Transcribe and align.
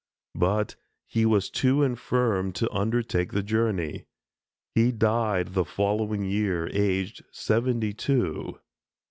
But 0.33 0.75
he 1.05 1.27
was 1.27 1.51
too 1.51 1.83
infirm 1.83 2.53
to 2.53 2.71
undertake 2.71 3.33
the 3.33 3.43
journey. 3.43 4.05
He 4.73 4.91
died 4.91 5.49
the 5.49 5.63
following 5.63 6.25
year, 6.25 6.67
aged 6.73 7.23
seventy 7.29 7.93
two. 7.93 8.57